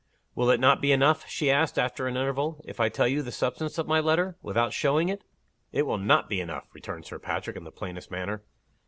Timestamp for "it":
0.49-0.59, 5.09-5.23, 5.71-5.83